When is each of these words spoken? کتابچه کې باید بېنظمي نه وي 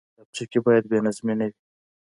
کتابچه 0.13 0.43
کې 0.51 0.59
باید 0.65 0.83
بېنظمي 0.91 1.33
نه 1.39 1.45
وي 1.49 1.55